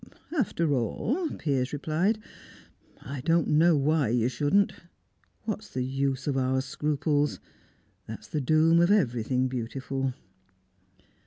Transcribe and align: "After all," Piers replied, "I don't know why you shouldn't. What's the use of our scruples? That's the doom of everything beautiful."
"After 0.35 0.73
all," 0.73 1.29
Piers 1.37 1.71
replied, 1.73 2.17
"I 3.03 3.21
don't 3.21 3.49
know 3.49 3.77
why 3.77 4.09
you 4.09 4.29
shouldn't. 4.29 4.73
What's 5.43 5.69
the 5.71 5.83
use 5.83 6.25
of 6.25 6.35
our 6.37 6.61
scruples? 6.61 7.39
That's 8.07 8.27
the 8.27 8.41
doom 8.41 8.79
of 8.81 8.89
everything 8.89 9.47
beautiful." 9.47 10.15